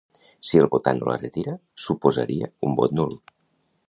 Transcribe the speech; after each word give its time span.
Si 0.51 0.59
el 0.61 0.69
votant 0.75 1.01
no 1.01 1.11
la 1.11 1.17
retira, 1.19 1.53
suposaria 1.87 2.49
un 2.69 2.75
vot 2.81 2.97
nul. 3.01 3.15